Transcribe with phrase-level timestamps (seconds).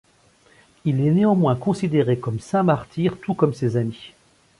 [0.83, 4.13] Il est néanmoins considéré comme saint martyr, tout comme ses amis.